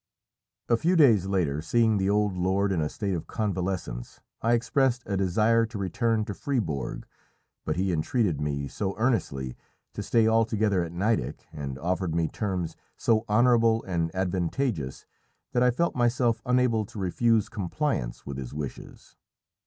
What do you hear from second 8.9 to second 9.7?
earnestly